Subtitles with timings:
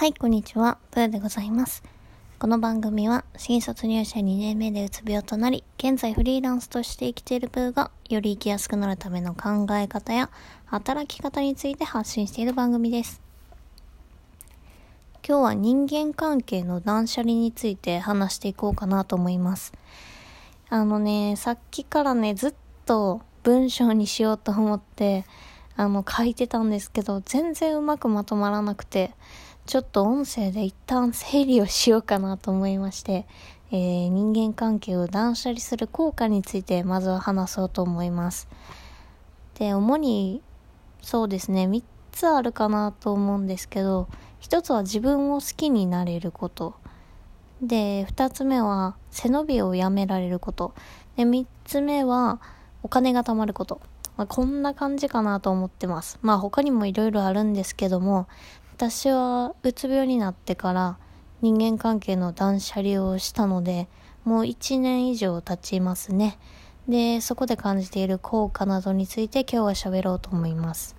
[0.00, 0.78] はい、こんにちは。
[0.92, 1.82] プーでございます。
[2.38, 10.30] この番組は、新卒入社2年目でうつ病となり、現在フリーランスとして生きているプーが、より生きやすくなるための考え方や、
[10.64, 13.20] 働き方について発信している番組です。
[15.22, 19.74] 今日は人間関係の断捨離について話していこうかなと思います。
[20.70, 22.54] あのね、さっきからね、ずっ
[22.86, 25.26] と文章にしようと思って、
[25.76, 29.12] あの、書いてたんですけど、全然うまくまとまらなくて、
[29.66, 33.26] ちょっと音声で一旦整理をしようかなと思いまして、
[33.70, 38.48] えー、人間関係を断捨離する効果についてまずは話そうと思います。
[39.54, 40.42] で、主に
[41.02, 41.82] そうですね、3
[42.12, 44.08] つあるかなと思うんですけど、
[44.40, 46.74] 1つは自分を好きになれること。
[47.62, 50.74] で、2つ目は背伸びをやめられること。
[51.16, 52.40] で、3つ目は
[52.82, 53.80] お金が貯まること。
[54.16, 56.18] まあ、こんな感じかなと思ってます。
[56.22, 58.26] まあ他にもいろいろあるんですけども、
[58.80, 60.96] 私はうつ病になってから
[61.42, 63.88] 人間関係の断捨離をしたので、
[64.24, 66.38] もう1年以上経ちますね。
[66.88, 70.96] で、そこで感じている効果などについて今日は喋ろうと思います。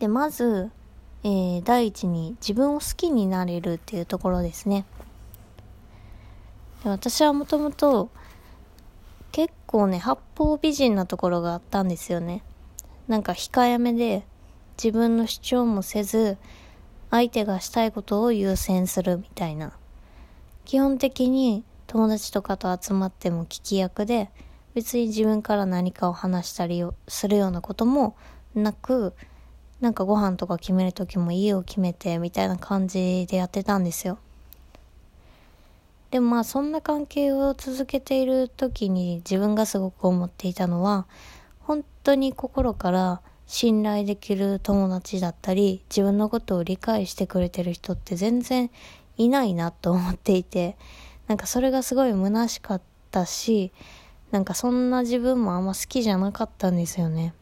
[0.00, 0.72] で、まず、
[1.22, 4.84] えー、第一に自分を好きになれるっていうところですね。
[6.82, 8.10] で私はもともと
[9.30, 12.42] 結構ね、八方美人なところがあったんですよね。
[13.06, 14.26] なんか控えめで、
[14.76, 16.36] 自分の主張もせず、
[17.10, 19.72] 相手がしたいことを優先するみたいな。
[20.64, 24.30] 基本的に友達とかと集まっても聞き役で、
[24.74, 28.16] 別に自分から何かを話したりするようなことも
[28.54, 29.14] なく、
[29.80, 34.18] なんかご飯とか決める時も家を決めてみたいな感じでやってたんですよ。
[36.10, 41.06] でもまあそんな関係を続けている時に自分がすごく思っていたのは、
[41.60, 48.70] 本当に心から信頼できる友達だったり、自分のことを理解してくれてる人って全然
[49.16, 50.76] いないなと思っていて、
[51.28, 53.72] なんかそれがすごい虚しかったし、
[54.30, 57.34] なんかそんな自分もあんま好きじゃなかったんですよね。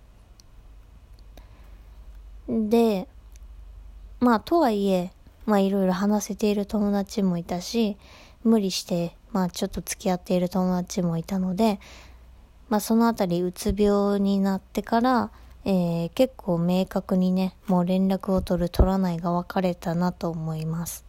[2.48, 3.09] で、
[4.20, 5.10] まあとはいえ、
[5.47, 7.97] まあいろいろ話せている友達もいたし、
[8.43, 11.81] 無理して、まあちょっと付き合っている友達もいたので、
[12.69, 15.31] まあそのあたりうつ病になってから、
[15.66, 21.04] えー、結構明確にね、もう連絡を取る取らないが分かれたなと思います。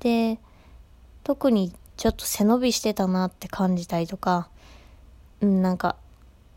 [0.00, 0.38] で、
[1.24, 4.48] 特にちょっと背伸びしてたなって感じたりとか、
[5.40, 5.96] うん、なんか、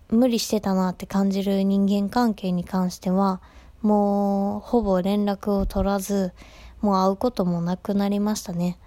[0.09, 3.41] 無理してたなって感じる人間関係に関しては、
[3.81, 6.33] もう、ほぼ連絡を取らず、
[6.81, 8.77] もう会うこともなくなりましたね。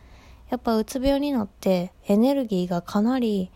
[0.51, 3.51] やっぱうつ病になってエネルギーがかなり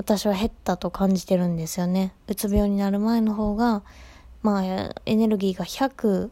[0.00, 2.14] 私は減ったと感じてるんですよね。
[2.26, 3.82] うつ病になる前の方が、
[4.40, 6.30] まあ、エネルギーが100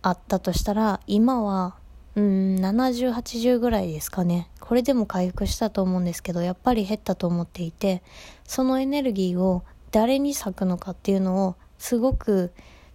[0.00, 1.76] あったとしたら、今は、
[2.14, 4.48] うん、70、80ぐらいですかね。
[4.58, 8.02] これでも回復したと思うんですけど、やっぱり減ったと思っていて、
[8.44, 12.52] そのエネルギーを誰に咲くのかっていうのを、すごく、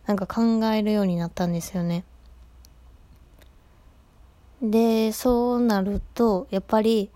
[0.07, 2.03] なんか考えるようになったんですよね。
[4.59, 7.11] で、そうなると、やっぱり、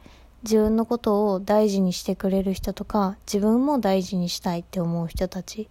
[0.46, 5.68] 自分のことを大事にしてくれる人とか自分も大事にしたいって思う人たち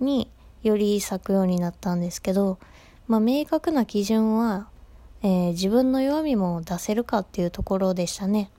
[0.00, 0.28] に
[0.64, 2.58] より咲くようになったんですけど、
[3.06, 4.68] まあ、明確な基準は、
[5.22, 8.50] えー、自分の弱みも出せるかっていうところでしたね。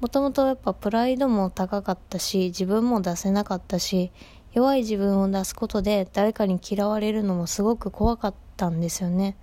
[0.00, 4.10] もともとやっぱプライドも高かったし自分も出せなかったし
[4.54, 9.36] 弱い自分を出すことで誰かに嫌われるのもすごく怖かったんですよね。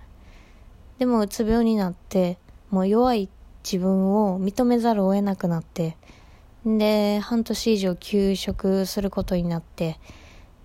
[0.98, 2.38] でもうつ病になって
[2.70, 3.28] もう弱い
[3.66, 5.96] 自分を認めざるを得なくなって、
[6.64, 9.98] で、半年以上休職することになって、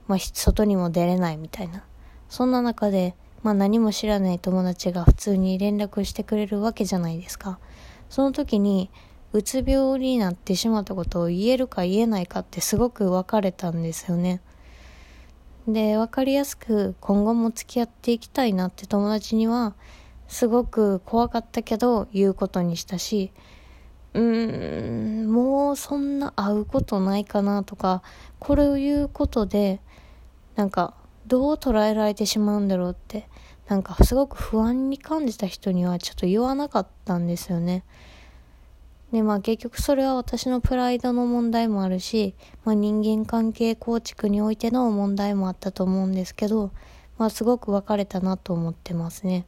[0.08, 1.84] まあ、外にも出れないみたいな。
[2.30, 7.58] そんな中で、まあ何も知らない友達が普通に連絡してくれるわけじゃないですか。
[8.10, 8.92] その時に、
[9.34, 14.42] うつ病になってしまったことを言えるか言えないかってすごく分かれたんですよね。
[15.68, 19.74] で、分かりやすく今後も付き合っていきたいなって友達には、
[20.32, 23.34] すごく怖かったけど言うことにしたし、
[24.14, 28.02] うーん、もうそんな会うことないかなとか、
[28.40, 29.82] これを言うことで、
[30.56, 30.94] なんか、
[31.28, 33.28] どう捉えられてしまうんだろうって、
[33.68, 37.84] なんかすごく不安に感じた人にはちょっと言わなかったんですよね。
[39.12, 46.72] で、まあ結局それは私のプライドの問題もあるし、まあ人間関係構築においての問題もあったと思うんですけど、
[47.18, 49.46] まあすごく分かれたなと思ってますね。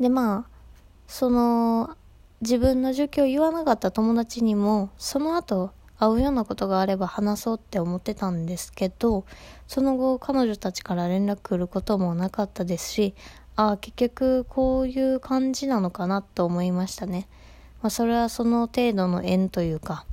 [0.00, 0.58] でまあ
[1.06, 1.96] その
[2.40, 9.24] 自分の状況を言わなかった友達にもその後会うようなことがあれば話そうって思ってたんですけど
[9.66, 13.14] その後彼女たちから連絡来ることもなかったですし
[13.56, 17.26] ああ結局こういう感じなのかなと思いましたね、
[17.82, 20.04] まあ、それはその程度の縁というか。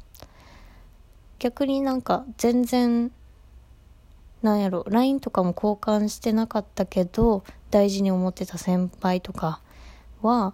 [1.40, 3.12] 逆になんか全然
[4.42, 9.62] なんやろ LINE とかも交換してなかったけど大事に思ってた先輩とか
[10.22, 10.54] は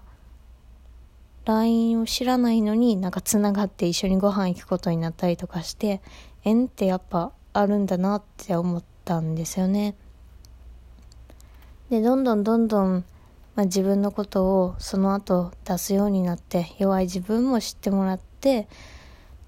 [1.46, 6.02] LINE を知らないのになんかつながって一緒にご飯行くことになったりとかして
[6.44, 9.96] 縁ってやっぱあるんだなって思ったんですよね。
[11.90, 13.04] でどんどんどんどん、
[13.56, 18.68] まあ、自分のことをその後出すようになって弱い自分も知ってもらって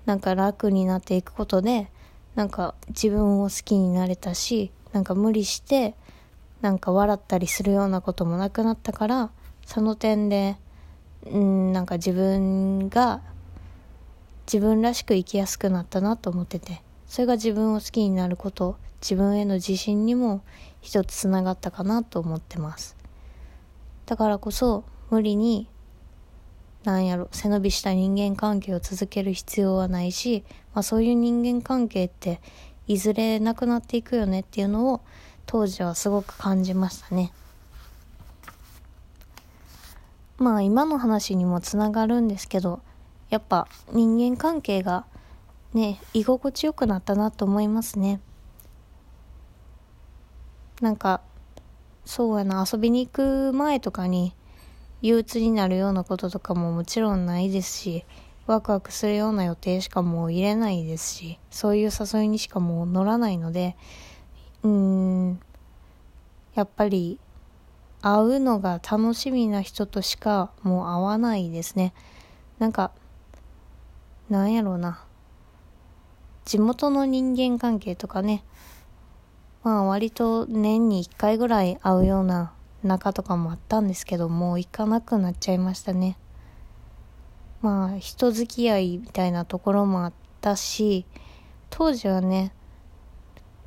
[0.05, 1.89] なんか楽になっていくことで
[2.35, 5.95] なんか自分を好きになれたしなんか無理して
[6.61, 9.31] なんか笑ったりするようなこともなくなったから
[9.65, 10.57] その点で
[11.25, 13.21] うんなんか自分が
[14.45, 20.43] 自分らしく生きやすくなったなと思っててそれが自分を好きになること自分への自信にも
[20.81, 22.95] 一つつながったかなと思ってます
[24.05, 25.67] だからこそ無理に
[26.83, 30.43] なんやろ背伸びした人間関係を続ける必要はないし、
[30.73, 32.41] まあ、そういう人間関係って
[32.87, 35.01] いずれなくなっていくよねっていうのを
[35.45, 37.31] 当時はすごく感じましたね。
[40.43, 42.81] まあ今の話にもつながるんですけど
[43.29, 45.05] やっぱ人間関係が
[45.73, 48.19] ね居心地よくなったなと思いますね。
[50.81, 51.21] なんか
[52.03, 54.35] そうやな遊びに行く前とかに
[55.01, 58.05] 憂鬱になるようなこととかももちろんないですし
[58.45, 63.77] ワクワクするような予定しかもう入れないですしそういう誘いにしかもう乗らないので
[64.63, 65.39] うーん
[66.55, 67.19] やっぱり
[68.03, 71.93] 会うのが楽しみな人としかもう会わないですね。
[72.59, 72.91] なんか
[74.29, 75.05] なんやろうな。
[76.43, 78.43] 地元の人間関係とかね。
[79.63, 82.51] まあ割と年に1回ぐらい会うような
[82.83, 86.17] 仲とかもあったんですけどもう行かなくなっちゃいましたね。
[87.61, 91.05] まあ人付き合いみたいなところもあったし
[91.69, 92.51] 当時はね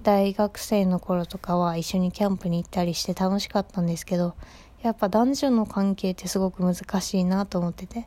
[0.07, 4.37] 大学生の頃とかは一緒にキャンプに行ったりして楽しかったんですけど
[4.81, 8.07] やっぱ男女の関係ってすごく難しいなと思ってて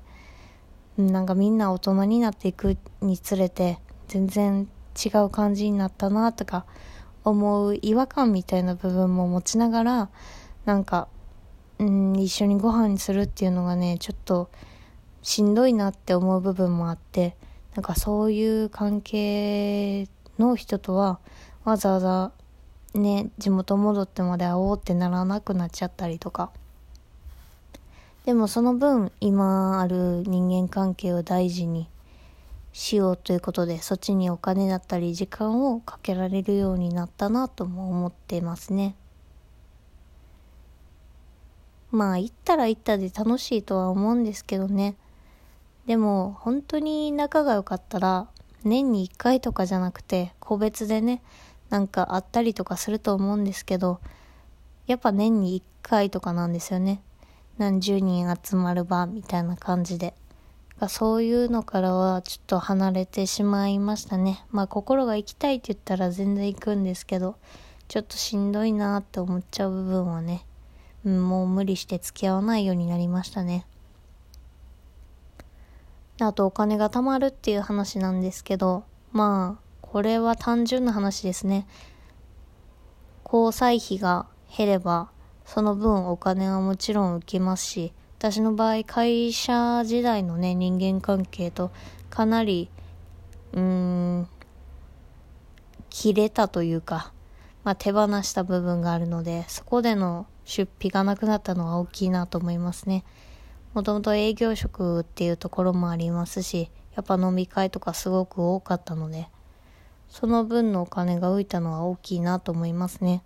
[0.98, 6.66] なんかみんな大人になっていくにつれて全然違う感じになったなとか
[7.26, 10.10] 思う違和感みたいな部分も持ちながら
[10.64, 11.10] なんか、
[11.80, 14.50] うん、一緒にご飯にするっていうのがね、ちょっと
[15.22, 17.36] しんどいなって思う部分もあって、
[17.76, 20.08] なんかそういう関係
[20.38, 21.20] の人とは
[21.66, 22.32] わざわざ
[22.94, 26.52] ね、地元戻ってまで会おうってならなくなっちゃったりとか。
[28.26, 31.88] でもその分今ある人間関係を大事に
[32.74, 38.96] しようということでそっちにお金だったり時間をかけられるようになったなとも思ってますね。
[41.92, 44.96] まあ行ったら行ったで楽しいとは思うんですけどね
[45.88, 48.28] でも本当に仲が良かったら
[48.64, 51.24] 年に1回とかじゃなくて個別でね
[51.70, 54.00] なんか会ったりとかすると思うんですけど
[54.88, 57.02] やっぱ年に1回とかなんですよね。
[57.58, 60.16] 何十人集まる場みたいな感じで。
[60.88, 64.46] そういうのからはちょっと離れてしまいましたね。
[64.50, 67.36] まあ心が行きたいって言ったら全然行くんですけど
[67.90, 70.46] ちょっとしんどいなって思っちゃう部分はね、
[71.04, 73.66] もう無理して付き合わないようになりましたね。
[76.22, 81.66] あとお金が貯まるっていう話なんですけど、まあ、これは単純な話ですね。
[83.26, 85.10] 交際費が減れば、
[85.46, 91.72] その分お金はもちろん受けますし、私の場合会社時代のね、人間関係と
[92.12, 92.70] かなり、
[93.54, 94.28] うーん、
[95.90, 97.12] 切れたというか、
[97.64, 103.06] まあ、手放した部分があるので、そこでの出費がなくなったのは大きいなと思いますね。
[103.74, 109.30] もともと営業職っていうところもありますし、やっぱ飲み会とかすごく多かったので、
[110.10, 113.24] その分のお金が浮いたのは大きいなと思いますね。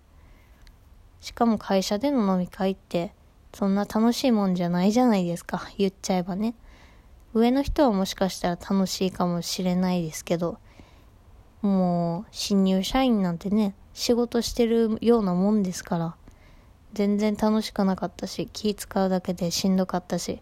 [1.20, 3.12] しかも会社での飲み会って、
[3.52, 5.68] そんな楽しいもんじゃないじゃないですか。
[5.78, 6.54] 言っちゃえばね。
[7.32, 10.58] 上の人はもしかしたら楽しいかもしれないですけど、
[11.62, 16.16] もう、新入社員なんてね、仕事してるようなもんですから、
[16.94, 20.40] 全然楽しくなかったし気使うだけでしんどかったし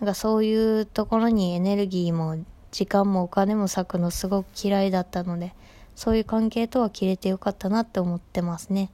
[0.00, 2.36] なんかそういうところにエネルギーも
[2.70, 5.54] 時間もお金も割くのすごく嫌いだったので
[5.96, 8.90] そういう関係とは切れてよかったなって思ってますね。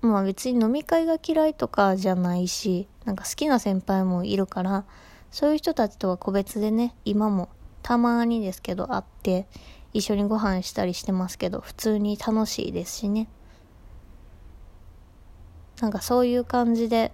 [0.00, 4.84] まあ別に飲み会が嫌いとかじゃないしなんか好きな先輩もいるから
[5.30, 7.48] そういう人たちとは個別でね今も
[7.82, 9.46] たまにですけど会って
[9.92, 13.28] 一緒にご飯したりしてますけど普通に楽しいですしね。
[15.80, 17.12] なんかそういう感じで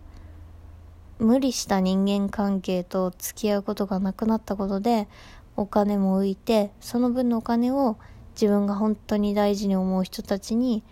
[1.19, 5.09] 無理した人間関係と付き合うことがなくなったことで
[5.57, 7.97] お金も浮いてその分のお金を
[8.35, 10.83] 自分が本当に大事に思う人たちに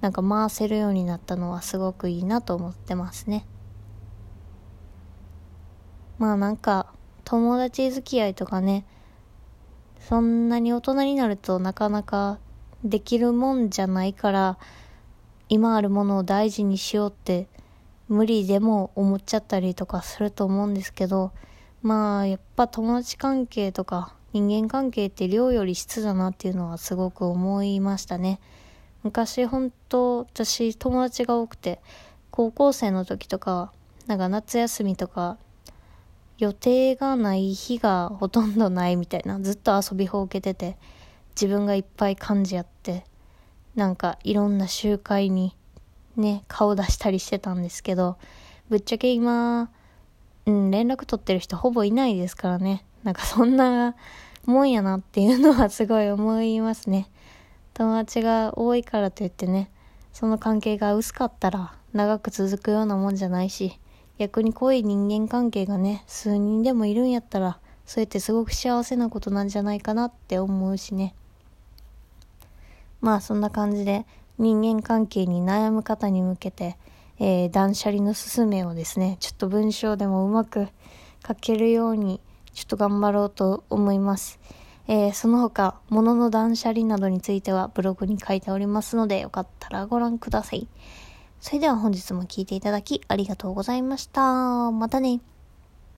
[0.00, 3.46] なんか回せるようになったのはすごくいいなと思ってますね。
[6.18, 6.92] まあなんか
[7.24, 8.84] 友達付き合いとかね
[10.00, 12.38] そんなに大人になるとなかなか
[12.84, 14.58] できるもんじゃないから
[15.48, 17.46] 今あるものを大事にしようって
[18.08, 21.32] 無理でも思っちゃったりとかすると思うんですけど
[21.82, 28.40] まあやっぱ友達関係とか人間関係って量より質だなっていうのはすごく思いましたね。
[29.02, 31.80] 昔本当私友達が多くて
[32.30, 33.72] 高校生の時とか
[34.06, 35.38] なんか夏休みとか
[36.38, 40.76] 予定がない日がほとんどないみたいなずっと遊びほうけてて
[41.40, 43.04] 自分がいっぱい感じあって
[43.76, 45.54] なんかいろんな集会に
[46.20, 48.16] ね、顔出したりしてたんですけど、
[48.68, 49.70] ぶっちゃけ今、
[50.46, 52.84] うん、連絡取ってる人ほぼいないですからね。
[53.04, 53.94] なんかそんな
[54.44, 57.08] もんやなっていうのはすごい思いますね。
[57.74, 59.70] 友達が多いからといってね、
[60.12, 63.78] その関係が薄かったら長く続くようなもんじゃないし、
[64.18, 71.14] 逆に濃い人間関係がね、数人でもいるんやったら、そうやってすごく幸せなことなんじゃないかなって思うしね。
[73.00, 74.06] まあそんな感じで
[74.38, 76.76] 人間関係に悩む方に向けて、
[77.18, 80.68] えー、断捨離のすすめをですね、ちょっと文章でもうまく
[81.26, 82.20] 書けるように、
[82.52, 84.38] ちょっと頑張ろうと思います。
[84.86, 90.66] えー、その他、物の断捨離などについてはブログに書いておりますので、よかったらご覧ください。
[91.40, 94.70] それでは本日も聴いていただきありがとうございました。
[94.70, 95.20] またね。